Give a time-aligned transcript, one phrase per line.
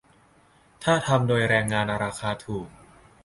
[0.83, 2.67] ถ้าทำโดยแรงงานราคาถูก?